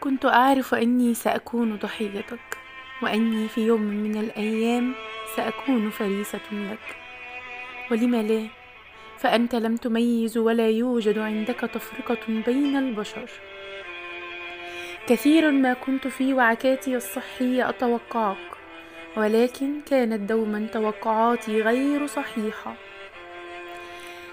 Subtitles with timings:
[0.00, 2.58] كنت أعرف أني سأكون ضحيتك
[3.02, 4.94] وأني في يوم من الأيام
[5.36, 6.96] سأكون فريسة لك.
[7.90, 8.46] ولم لا؟
[9.18, 13.30] فأنت لم تميز ولا يوجد عندك تفرقة بين البشر.
[15.06, 18.50] كثير ما كنت في وعكاتي الصحية أتوقعك
[19.16, 22.74] ولكن كانت دوما توقعاتي غير صحيحة.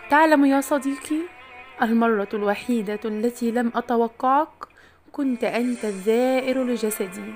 [0.10, 1.20] تعلم يا صديقي
[1.82, 4.57] المرة الوحيدة التي لم أتوقعك
[5.18, 7.34] كنت أنت الزائر لجسدي.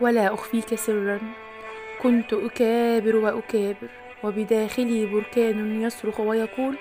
[0.00, 1.20] ولا أخفيك سرا
[2.02, 3.88] كنت أكابر وأكابر
[4.24, 6.76] وبداخلي بركان يصرخ ويقول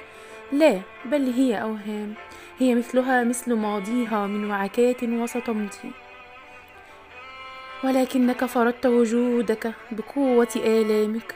[0.52, 2.13] لا بل هي أوهام
[2.60, 5.91] هي مثلها مثل ماضيها من وعكات وسطمتي
[7.84, 11.35] ولكنك فرضت وجودك بقوة آلامك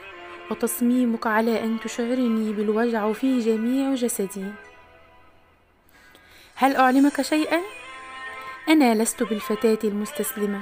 [0.51, 4.45] وتصميمك على أن تشعرني بالوجع في جميع جسدي.
[6.55, 7.82] هل أعلمك شيئا؟
[8.69, 10.61] أنا لست بالفتاة المستسلمة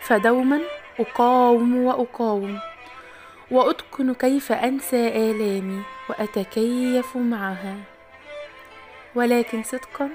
[0.00, 0.60] فدوما
[1.00, 2.58] أقاوم وأقاوم
[3.50, 7.76] وأتقن كيف أنسى آلامي وأتكيف معها.
[9.14, 10.10] ولكن صدقا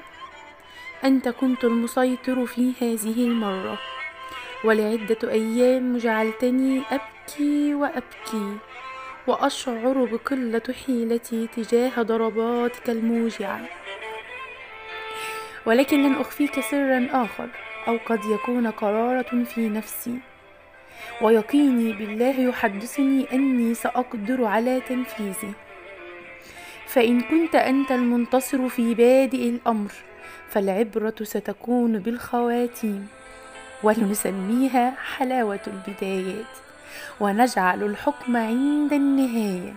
[1.03, 3.79] أنت كنت المسيطر في هذه المرة
[4.63, 8.57] ولعدة أيام جعلتني أبكي وأبكي
[9.27, 13.80] وأشعر بقلة حيلتي تجاه ضرباتك الموجعة.
[15.65, 17.49] ولكن لن أخفيك سرا آخر
[17.87, 20.19] أو قد يكون قرارة في نفسي.
[21.21, 25.53] ويقيني بالله يحدثني أني سأقدر على تنفيذه
[26.87, 29.91] فإن كنت أنت المنتصر في بادئ الأمر
[30.49, 33.07] فالعبرة ستكون بالخواتيم.
[33.83, 36.53] ولنسميها حلاوة البدايات.
[37.19, 39.73] ونجعل الحكم عند النهاية.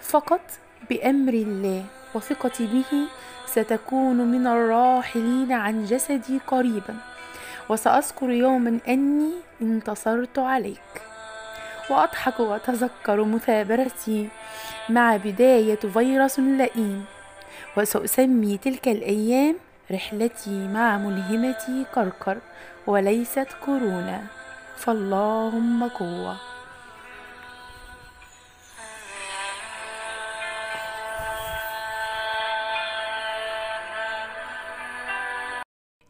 [0.00, 0.40] فقط
[0.90, 1.84] بأمر الله
[2.14, 3.06] وثقتي به
[3.54, 6.96] ستكون من الراحلين عن جسدي قريبا
[7.68, 11.02] وسأذكر يوما أني انتصرت عليك.
[11.90, 14.28] وأضحك وأتذكر مثابرتي
[14.88, 17.04] مع بداية فيروس لئيم
[17.76, 19.56] وسأسمي تلك الأيام
[19.92, 22.38] رحلتي مع ملهمتي كركر
[22.86, 24.22] وليست كورونا.
[24.76, 26.49] فاللهم قوة.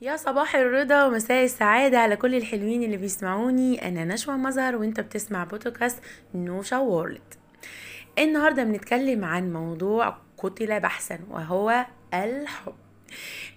[0.03, 3.89] يا صباح الرضا ومساء السعادة على كل الحلوين اللي بيسمعوني.
[3.89, 6.03] أنا نشوى مظهر وأنت بتسمع بودكاست
[6.35, 7.35] نوشا وورلد
[8.19, 12.75] النهاردة بنتكلم عن موضوع قتل بحثا وهو الحب.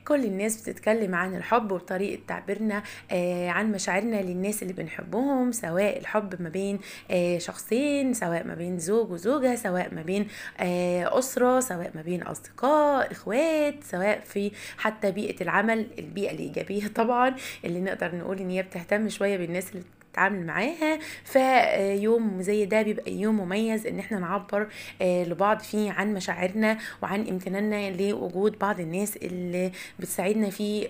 [0.07, 6.41] كل الناس بتتكلم عن الحب وطريقة تعبيرنا آه عن مشاعرنا للناس اللي بنحبهم سواء الحب
[6.41, 6.79] ما بين
[7.11, 10.27] آه شخصين سواء ما بين زوج وزوجة سواء ما بين
[10.59, 17.35] آه أسرة سواء ما بين أصدقاء إخوات سواء في حتى بيئة العمل البيئة الإيجابية طبعا
[17.65, 19.83] اللي نقدر نقول إن هي بتهتم شوية بالناس اللي
[20.13, 24.67] نتعامل معاها فيوم زي ده بيبقى يوم مميز إن إحنا نعبر
[25.01, 30.81] لبعض فيه عن مشاعرنا وعن امتناننا لوجود بعض الناس اللي بتساعدنا في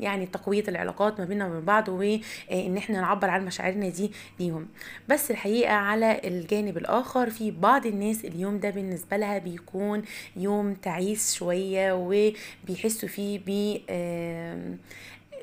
[0.00, 4.66] يعني تقوية العلاقات ما بيننا وبين بعض وان إحنا نعبر عن مشاعرنا دي ليهم.
[5.08, 10.02] بس الحقيقة على الجانب الآخر في بعض الناس اليوم ده بالنسبة لها بيكون
[10.36, 13.78] يوم تعيس شوية وبيحسوا فيه ب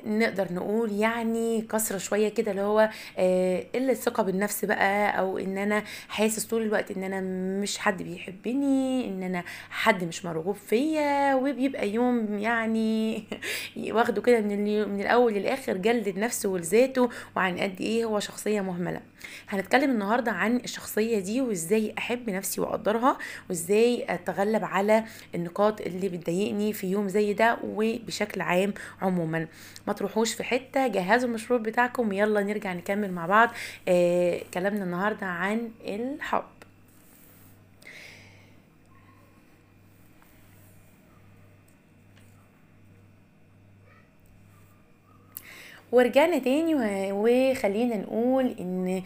[0.06, 2.90] نقدر نقول يعني كسرة شوية كده اللي هو
[3.74, 7.20] قلة ثقة بالنفس بقى أو إن أنا حاسس طول الوقت إن أنا
[7.60, 13.24] مش حد بيحبني إن أنا حد مش مرغوب فيا وبيبقى يوم يعني
[13.96, 19.00] واخده كده من, من الأول للآخر جلد نفسه ولذاته وعن قد إيه هو شخصية مهملة.
[19.48, 23.18] هنتكلم النهاردة عن الشخصية دي وإزاي أحب نفسي وأقدرها
[23.48, 25.04] وإزاي أتغلب على
[25.34, 29.46] النقاط اللي بتضايقني في يوم زي ده وبشكل عام عموما.
[29.86, 33.50] ما تروحوش في حتة جهزوا المشروب بتاعكم يلا نرجع نكمل مع بعض.
[33.88, 36.44] آه كلامنا النهارده عن الحب.
[45.92, 46.74] ورجعنا تاني
[47.12, 49.02] وخلينا نقول إن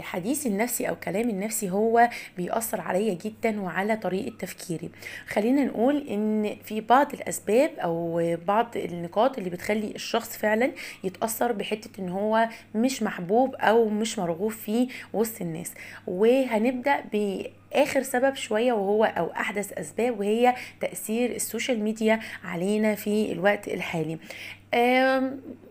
[0.00, 4.90] حديث النفسي أو كلام النفسي هو بيأثر عليا جدا وعلى طريقة تفكيري.
[5.28, 10.72] خلينا نقول إن في بعض الأسباب أو بعض النقاط اللي بتخلي الشخص فعلا
[11.04, 15.72] يتأثر بحتة إن هو مش محبوب أو مش مرغوب فيه وسط الناس.
[16.06, 17.42] وهنبدأ ب
[17.72, 23.68] اخر سبب شوية وهو أو أحدث أسباب وهي تأثير ال social media علينا في الوقت
[23.68, 24.18] الحالي.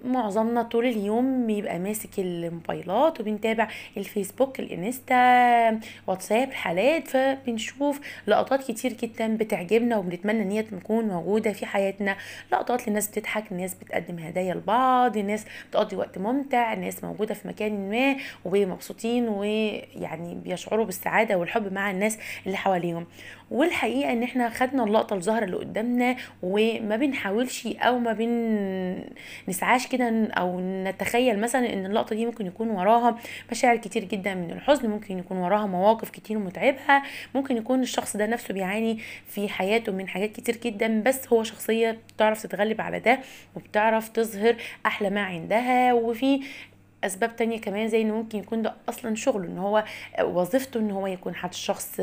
[0.03, 3.67] معظمنا طول اليوم بيبقى ماسك الموبايلات وبنتابع
[3.97, 11.65] الفيسبوك الانستا واتساب الحالات فبنشوف لقطات كتير جدا بتعجبنا وبنتمنى إن هي تكون موجودة في
[11.65, 12.15] حياتنا.
[12.51, 17.89] لقطات لناس بتضحك ناس بتقدم هدايا لبعض ناس بتقضي وقت ممتع ناس موجودة في مكان
[17.89, 18.15] ما
[18.45, 23.05] ومبسوطين ويعني بيشعروا بالسعادة والحب مع الناس اللي حواليهم.
[23.51, 28.27] والحقيقة إن إحنا خدنا اللقطة الظاهرة اللي قدامنا وما بنحاولش أو ما بن
[29.47, 33.17] نسعاش كده أو نتخيل مثلا إن اللقطة دي ممكن يكون وراها
[33.51, 36.77] مشاعر كتير جدا من الحزن ممكن يكون وراها مواقف كتير متعبة
[37.35, 41.97] ممكن يكون الشخص ده نفسه بيعاني في حياته من حاجات كتير جدا بس هو شخصية
[42.15, 43.19] بتعرف تتغلب على ده
[43.55, 44.55] وبتعرف تظهر
[44.85, 45.93] أحلى ما عندها.
[45.93, 46.39] وفي
[47.03, 49.83] أسباب تانية كمان زي إنه ممكن يكون ده أصلا شغله إن هو
[50.23, 52.01] وظيفته إن هو يكون حد شخص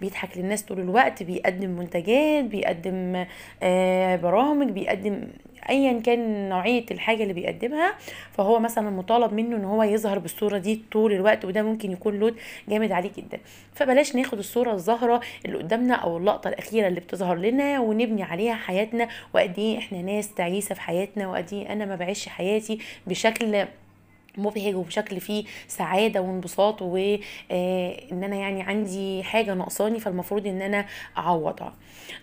[0.00, 3.26] بيضحك للناس طول الوقت بيقدم منتجات بيقدم
[3.62, 5.22] آه، برامج بيقدم
[5.68, 7.94] ايا كان نوعية الحاجة اللي بيقدمها
[8.32, 12.36] فهو مثلا مطالب منه إن هو يظهر بالصورة دي طول الوقت وده ممكن يكون لود
[12.68, 13.38] جامد عليه جدا.
[13.74, 19.08] فبلاش ناخد الصورة الظاهرة اللي قدامنا أو اللقطة الأخيرة اللي بتظهر لنا ونبني عليها حياتنا
[19.34, 23.66] وقد إيه إحنا ناس تعيسة في حياتنا وقد إيه أنا ما بعيش حياتي بشكل
[24.38, 27.20] مبهج وبشكل فيه سعادة وانبساط وان
[28.12, 30.86] أنا يعني عندي حاجة ناقصاني فالمفروض إن أنا
[31.18, 31.74] أعوضها.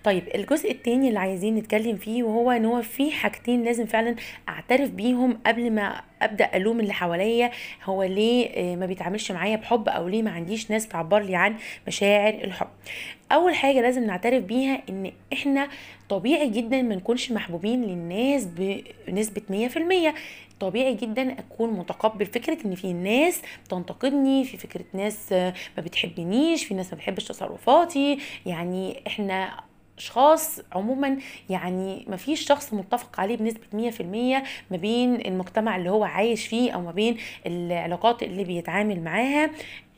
[0.04, 4.16] طيب الجزء التاني اللي عايزين نتكلم فيه وهو إن هو في حاجتين لازم فعلا
[4.50, 7.52] أعترف بيهم قبل ما أبدأ ألوم اللي حواليا.
[7.84, 11.56] هو ليه آه، ما بيتعاملش معايا بحب أو ليه ما عنديش ناس تعبر لي عن
[11.88, 12.68] مشاعر الحب.
[13.32, 15.68] أول حاجة لازم نعترف بيها إن إحنا
[16.10, 18.48] طبيعي جدا ما نكونش محبوبين للناس
[19.08, 19.42] بنسبة
[20.12, 20.14] 100%
[20.60, 26.66] طبيعي جدا أكون متقبل فكرة إن في ناس بتنتقدني في فكرة ناس آه، ما بتحبنيش
[26.66, 28.18] في ناس ما بتحبش تصرفاتي.
[28.46, 29.60] يعني إحنا
[29.98, 31.18] أشخاص عموما
[31.50, 36.72] يعني ما فيش شخص متفق عليه بنسبة 100% ما بين المجتمع اللي هو عايش فيه
[36.72, 39.50] أو ما بين العلاقات اللي بيتعامل معاها.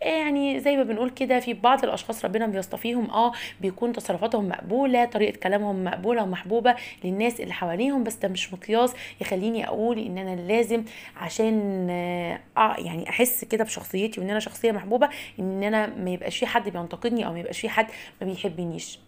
[0.01, 3.31] يعني زي ما بنقول كده في بعض الأشخاص ربنا بيصطفيهم آه
[3.61, 9.67] بيكون تصرفاتهم مقبولة طريقة كلامهم مقبولة ومحبوبة للناس اللي حواليهم بس ده مش مقياس يخليني
[9.67, 10.83] أقول إن أنا لازم
[11.17, 12.39] عشان آه،
[12.77, 15.09] يعني أحس كده بشخصيتي وإن أنا شخصية محبوبة
[15.39, 17.87] إن أنا ما يبقاش في حد بينتقدني أو ما يبقاش في حد
[18.21, 18.99] ما بيحبنيش.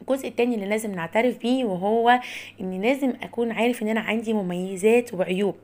[0.00, 2.20] الجزء التاني اللي لازم نعترف بيه وهو
[2.60, 5.54] إن لازم أكون عارف إن أنا عندي مميزات وعيوب.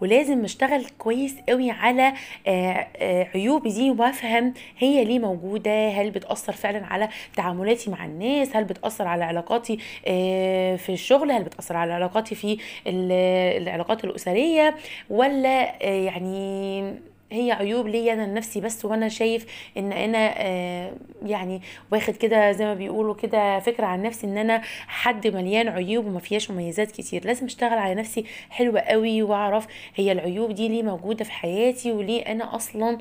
[0.00, 2.12] ولازم أشتغل كويس قوي على
[2.46, 8.56] آه، آه، عيوبي دي وأفهم هي ليه موجودة هل بتأثر فعلا على تعاملاتي مع الناس
[8.56, 14.74] هل بتأثر على علاقاتي آه، في الشغل هل بتأثر على علاقاتي في ال- العلاقات الأسرية
[15.10, 16.94] ولا يعني
[17.32, 19.46] هي عيوب ليا أنا لنفسي بس وأنا شايف
[19.76, 20.92] إن أنا آه،
[21.22, 21.62] يعني
[21.92, 26.20] واخد كده زي ما بيقولوا كده فكرة عن نفسي إن أنا حد مليان عيوب وما
[26.20, 27.24] فيهاش مميزات كتير.
[27.26, 32.22] لازم أشتغل على نفسي حلوة قوي وأعرف هي العيوب دي ليه موجودة في حياتي وليه
[32.22, 32.98] أنا أصلا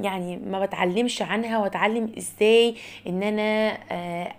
[0.00, 2.74] يعني ما بتعلمش عنها وأتعلم إزاي
[3.06, 4.32] إن أنا آه،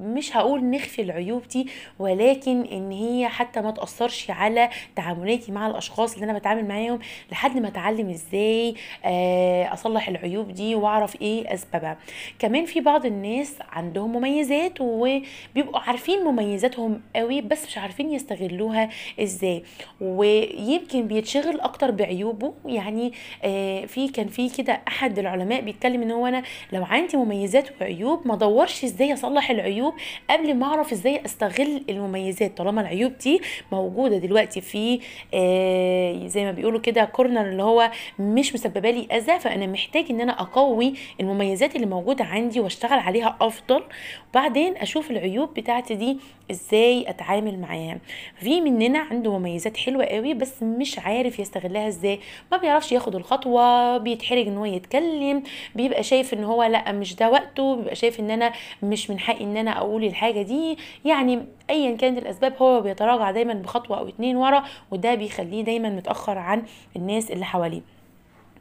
[0.00, 1.66] مش هقول نخفي العيوب دي
[1.98, 6.98] ولكن إن هي حتى ما تأثرش على تعاملاتي مع الأشخاص اللي أنا بتعامل معاهم
[7.32, 11.98] لحد ما أتعلم إزاي آه، أصلح العيوب دي وأعرف إيه أسبابها.
[12.38, 18.90] كمان في بعض الناس عندهم مميزات وبيبقوا عارفين مميزاتهم قوي بس مش عارفين يستغلوها
[19.20, 19.62] إزاي.
[20.00, 22.54] ويمكن بيتشغل أكتر بعيوبه.
[22.66, 23.12] يعني
[23.44, 28.28] آه، في كان في كده أحد العلماء بيتكلم إن هو أنا لو عندي مميزات وعيوب
[28.28, 29.85] ما أدورش إزاي أصلح العيوب
[30.30, 32.56] قبل ما أعرف إزاي أستغل المميزات.
[32.58, 33.40] طالما العيوب دي
[33.72, 35.00] موجودة دلوقتي في
[35.34, 40.20] آه، زي ما بيقولوا كده كورنر اللي هو مش مسببة لي أذى فأنا محتاج إن
[40.20, 43.82] أنا أقوي المميزات اللي موجودة عندي وأشتغل عليها أفضل.
[44.30, 46.18] وبعدين أشوف العيوب بتاعتي دي
[46.50, 47.98] إزاي أتعامل معاها.
[48.40, 52.20] في مننا عنده مميزات حلوة قوي بس مش عارف يستغلها إزاي.
[52.52, 55.42] ما بيعرفش ياخد الخطوة بيتحرج إن هو يتكلم
[55.74, 58.52] بيبقى شايف إن هو لأ مش ده وقته بيبقى شايف إن أنا
[58.82, 63.54] مش من حقي إن أنا أقول الحاجة دي يعني ايا كانت الأسباب هو بيتراجع دايما
[63.54, 66.62] بخطوة أو اتنين ورا وده بيخليه دايما متأخر عن
[66.96, 67.82] الناس اللي حواليه.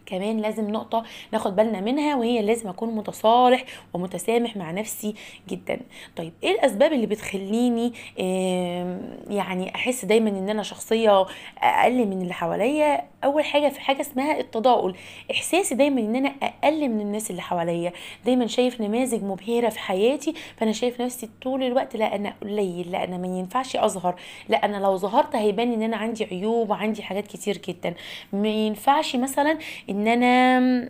[0.06, 1.04] كمان لازم نقطة
[1.34, 5.16] ناخد بالنا منها وهي لازم أكون متصالح ومتسامح مع نفسي
[5.50, 5.80] جدا.
[6.16, 11.26] طيب إيه الأسباب اللي بتخليني آم، يعني أحس دايما إن أنا شخصية
[11.62, 14.96] أقل من اللي حواليا؟ أول حاجة في حاجة اسمها التضاؤل.
[15.32, 17.92] إحساسي دايما إن أنا أقل من الناس اللي حواليا.
[18.26, 23.04] دايما شايف نماذج مبهرة في حياتي فأنا شايف نفسي طول الوقت لا أنا قليل لا
[23.04, 24.16] أنا ما ينفعش أظهر.
[24.50, 27.94] لا أنا لو ظهرت هيبان إن أنا عندي عيوب وعندي حاجات كتير جدا.
[28.34, 29.58] ما ينفعش مثلا
[29.90, 30.90] إن أنا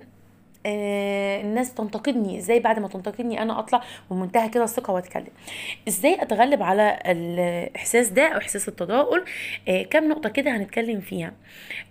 [0.66, 2.38] آه الناس تنتقدني.
[2.38, 3.82] إزاي بعد ما تنتقدني أنا أطلع
[4.12, 5.28] بمنتهى كده الثقة وأتكلم؟
[5.88, 9.24] إزاي أتغلب على الإحساس ده أو إحساس التضاؤل؟
[9.68, 11.34] آه كام نقطة كده هنتكلم فيها.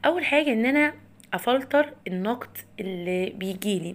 [0.04, 0.94] أول حاجة إن أنا
[1.34, 3.94] أفلتر النقد اللي بيجيلي.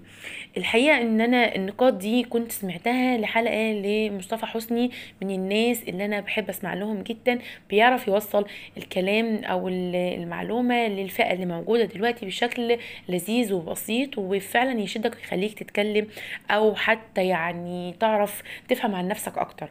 [0.58, 6.50] الحقيقة إن أنا النقاط دي كنت سمعتها لحلقة لمصطفى حسني من الناس اللي أنا بحب
[6.50, 8.46] أسمع لهم جدا بيعرف يوصل
[8.78, 12.78] الكلام أو المعلومة للفئة اللي موجودة دلوقتي بشكل
[13.10, 16.08] لذيذ وبسيط وفعلا يشدك ويخليك تتكلم
[16.52, 19.70] أو حتى يعني تعرف تفهم عن نفسك أكتر.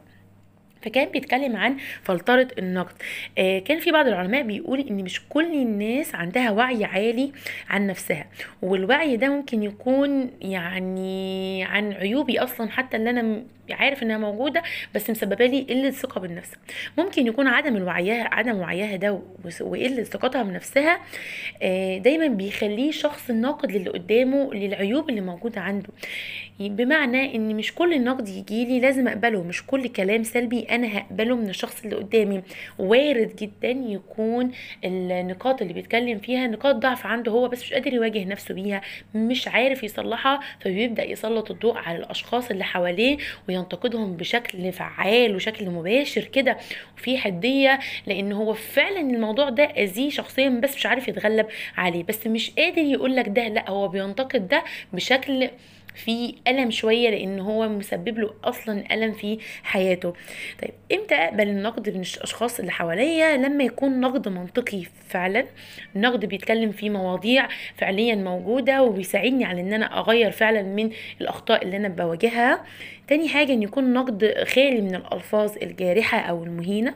[0.88, 2.94] فكان بيتكلم عن فلترة النقد.
[3.38, 7.32] آه كان في بعض العلماء بيقول إن مش كل الناس عندها وعي عالي
[7.70, 8.26] عن نفسها
[8.62, 14.62] والوعي ده ممكن يكون يعني عن عيوبي أصلا حتى اللي أنا عارف إنها موجودة
[14.94, 16.50] بس مسببة لي قلة ثقة بالنفس.
[16.98, 19.20] ممكن يكون عدم الوعيها عدم وعيها ده
[19.60, 21.00] وقلة ثقتها بنفسها
[21.62, 25.88] آه دايما بيخليه شخص ناقد للي قدامه للعيوب اللي موجودة عنده.
[26.60, 31.48] بمعنى إن مش كل النقد يجيلي لازم أقبله مش كل كلام سلبي أنا هقبله من
[31.48, 32.42] الشخص اللي قدامي.
[32.78, 34.50] وارد جدا يكون
[34.84, 38.80] النقاط اللي بيتكلم فيها نقاط ضعف عنده هو بس مش قادر يواجه نفسه بيها
[39.14, 43.16] مش عارف يصلحها فبيبدأ يسلط الضوء على الأشخاص اللي حواليه
[43.58, 46.56] وينتقدهم بشكل فعال وشكل مباشر كده
[46.96, 51.46] وفي حدية لأن هو فعلا الموضوع ده أذيه شخصيا بس مش عارف يتغلب
[51.76, 52.04] عليه.
[52.04, 55.50] بس مش قادر يقول لك ده لأ هو بينتقد ده بشكل
[55.98, 60.12] في ألم شوية لأن هو مسبب له أصلا ألم في حياته.
[60.62, 65.44] طيب إمتى أقبل النقد من الأشخاص اللي حواليا لما يكون نقد منطقي فعلا؟
[65.96, 70.90] نقد بيتكلم في مواضيع فعليا موجودة وبيساعدني على إن أنا أغير فعلا من
[71.20, 72.64] الأخطاء اللي أنا بواجهها.
[73.08, 76.94] تاني حاجة إن يكون نقد خالي من الألفاظ الجارحة أو المهينة.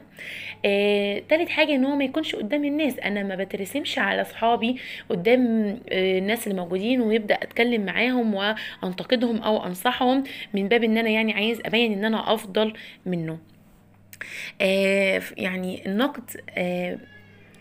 [0.64, 2.98] آه، تالت حاجة إن هو ما يكونش قدام الناس.
[2.98, 4.76] أنا ما بترسمش على أصحابي
[5.08, 8.34] قدام آه الناس اللي موجودين ويبدأ أتكلم معاهم
[8.92, 12.72] وأنتقدهم أو أنصحهم من باب إن أنا يعني عايز أبين إن أنا أفضل
[13.06, 13.38] منه.
[14.60, 16.98] آه يعني النقد آه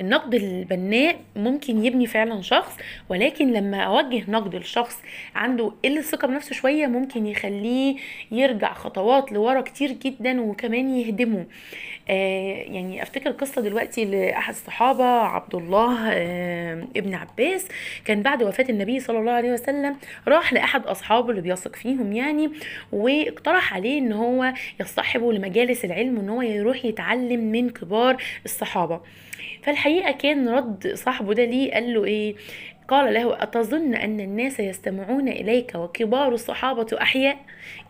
[0.02, 2.78] النقد البناء ممكن يبني فعلا شخص
[3.10, 5.02] ولكن لما أوجه نقد لشخص
[5.36, 7.96] عنده قلة ثقة بنفسه شوية ممكن يخليه
[8.32, 11.46] يرجع خطوات لورا كتير جدا وكمان يهدمه.
[12.10, 17.68] آه يعني أفتكر قصة دلوقتي لأحد الصحابة عبد الله آه ابن عباس.
[18.06, 19.96] كان بعد وفاة النبي صلى الله عليه وسلم
[20.28, 22.50] راح لأحد أصحابه اللي بيثق فيهم يعني
[22.92, 29.02] واقترح عليه إن هو يصطحبه لمجالس العلم وإن هو يروح يتعلم من كبار الصحابة.
[29.64, 32.36] فالحقيقة كان رد صاحبه ده ليه قال له إيه
[32.88, 37.38] قال له أتظن أن الناس يستمعون إليك وكبار الصحابة أحياء؟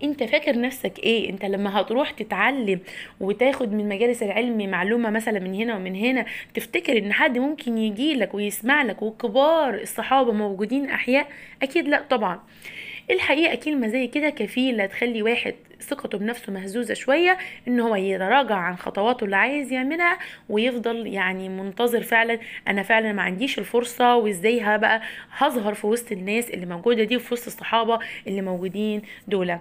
[0.04, 2.80] أنت فاكر نفسك إيه؟ أنت لما هتروح تتعلم
[3.20, 8.14] وتاخد من مجالس العلم معلومة مثلا من هنا ومن هنا تفتكر أن حد ممكن يجي
[8.14, 11.28] لك ويسمع لك وكبار الصحابة موجودين أحياء؟
[11.64, 12.40] أكيد لأ طبعا.
[13.12, 17.38] الحقيقة كلمه زي كده كفيله تخلي واحد ثقته بنفسه مهزوزة شوية
[17.68, 23.22] إن هو يتراجع عن خطواته اللي عايز يعملها ويفضل يعني منتظر فعلا أنا فعلا ما
[23.22, 25.02] عنديش الفرصة وإزاي هبقى
[25.38, 29.58] هظهر في وسط الناس اللي موجودة دي وفي وسط الصحابة اللي موجودين دول.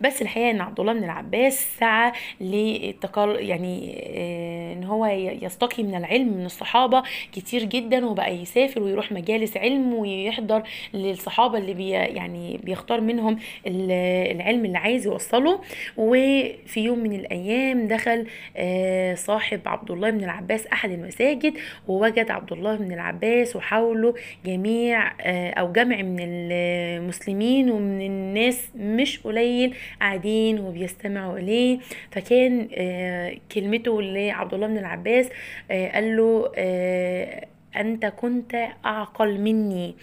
[0.00, 5.06] بس الحقيقة إن عبد الله بن العباس سعى للتقل يعني آه، إن هو
[5.42, 10.62] يستقي من العلم من الصحابة كتير جدا وبقى يسافر ويروح مجالس علم ويحضر
[10.94, 15.60] للصحابة اللي بي يعني بيختار منهم العلم اللي عايز يوصله.
[15.96, 21.54] وفي يوم من الأيام دخل آه، صاحب عبد الله بن العباس أحد المساجد
[21.88, 24.14] ووجد عبد الله بن العباس وحوله
[24.46, 29.67] جميع آه، أو جمع من المسلمين ومن الناس مش قليل
[30.00, 31.78] قاعدين وبيستمعوا إليه.
[32.10, 35.28] فكان آه، كلمته لعبد الله بن العباس
[35.70, 37.46] آه، قال له آه،
[37.76, 39.94] أنت كنت أعقل مني.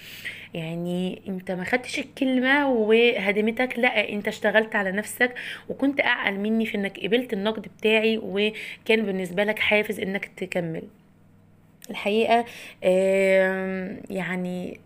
[0.54, 5.36] يعني أنت ما خدتش الكلمة وهدمتك لا أنت اشتغلت على نفسك
[5.70, 10.84] وكنت أعقل مني في إنك قبلت النقد بتاعي وكان بالنسبة لك حافز إنك تكمل.
[11.90, 12.46] الحقيقة
[14.10, 14.80] يعني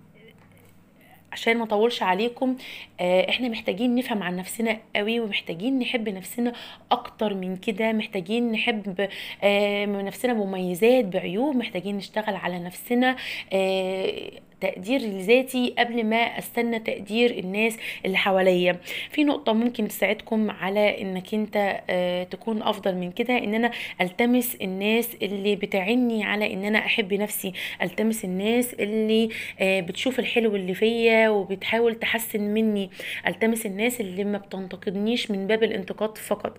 [1.32, 2.56] عشان ما اطولش عليكم
[3.00, 6.54] آه، إحنا محتاجين نفهم عن نفسنا قوي ومحتاجين نحب نفسنا
[6.92, 9.10] أكتر من كده محتاجين نحب
[9.44, 13.16] آه، نفسنا مميزات بعيوب محتاجين نشتغل على نفسنا
[13.54, 14.32] آه،
[14.62, 18.78] تقدير لذاتي قبل ما أستنى تقدير الناس اللي حواليا.
[19.12, 24.56] في نقطة ممكن تساعدكم على إنك أنت آه، تكون أفضل من كده إن أنا ألتمس
[24.62, 27.54] الناس اللي بتعني على إن أنا أحب نفسي.
[27.82, 32.90] ألتمس الناس اللي آه، بتشوف الحلو اللي فيا وبتحاول تحسن مني.
[33.28, 36.58] ألتمس الناس اللي ما بتنتقدنيش من باب الانتقاد فقط.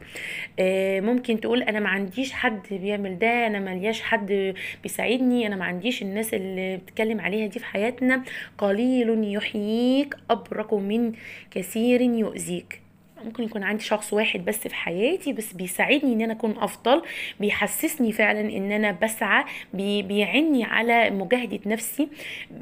[0.58, 5.64] آه، ممكن تقول أنا ما عنديش حد بيعمل ده أنا ملياش حد بيساعدني أنا ما
[5.64, 7.89] عنديش الناس اللي بتتكلم عليها دي في حياتي.
[7.90, 8.22] حياتنا
[8.58, 11.12] قليل يحييك أبرك من
[11.50, 12.80] كثير يؤذيك.
[13.24, 17.02] ممكن يكون عندي شخص واحد بس في حياتي بس بيساعدني إن أنا أكون أفضل
[17.40, 19.44] بيحسسني فعلا إن أنا بسعى
[19.74, 22.08] بي بيعني على مجاهدة نفسي.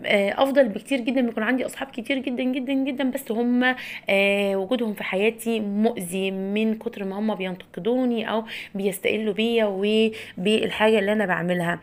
[0.06, 3.74] آه، أفضل بكتير جدا بيكون عندي أصحاب كتير جدا جدا جدا بس هم
[4.08, 8.44] آه، وجودهم في حياتي مؤذي من كتر ما هم بينتقدوني أو
[8.74, 11.80] بيستقلوا بيا وبالحاجة اللي أنا بعملها.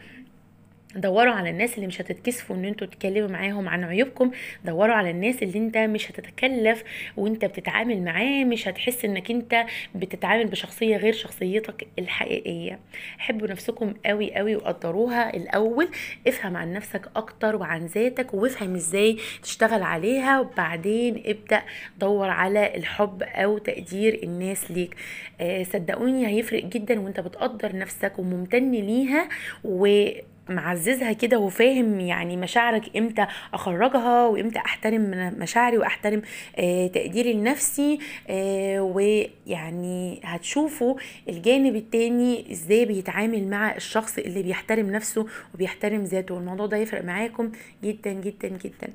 [0.95, 4.31] دوروا على الناس اللي مش هتتكسفوا إن أنتوا تتكلموا معاهم عن عيوبكم
[4.65, 6.83] دوروا على الناس اللي انت مش هتتكلف
[7.17, 12.79] وانت بتتعامل معاه مش هتحس إنك انت بتتعامل بشخصية غير شخصيتك الحقيقية.
[13.17, 15.87] حبوا نفسكم قوي قوي وقدروها الأول.
[16.27, 20.39] افهم عن نفسك أكتر وعن ذاتك وافهم إزاي تشتغل عليها.
[20.39, 21.61] وبعدين ابدأ
[21.99, 24.95] دور على الحب أو تقدير الناس ليك.
[25.41, 29.29] آه صدقوني هيفرق جدا وانت بتقدر نفسك وممتن ليها
[29.63, 30.07] و
[30.49, 36.21] معززها كده وفاهم يعني مشاعرك إمتى أخرجها وامتى أحترم مشاعري وأحترم
[36.57, 37.99] آه تقديري لنفسي
[38.29, 40.95] آه ويعني هتشوفوا
[41.29, 47.51] الجانب التاني إزاي بيتعامل مع الشخص اللي بيحترم نفسه وبيحترم ذاته الموضوع ده يفرق معاكم
[47.83, 48.87] جدا جدا جدا.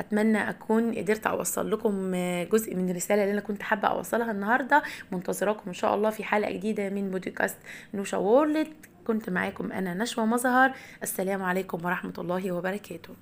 [0.00, 4.82] أتمنى أكون قدرت أوصل لكم آه، جزء من الرسالة اللي أنا كنت حابة أوصلها النهارده.
[5.12, 7.56] منتظراكم إن شاء الله في حلقة جديدة من بودكاست
[7.94, 8.68] نوشا وورلد.
[9.08, 10.72] كنت معاكم أنا نشوى مظهر.
[11.02, 13.14] السلام عليكم ورحمة الله وبركاته.